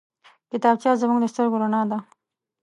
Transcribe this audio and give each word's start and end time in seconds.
کتابچه 0.51 0.91
زموږ 1.01 1.19
د 1.21 1.25
سترګو 1.33 1.61
رڼا 1.63 1.81
ده 1.89 1.97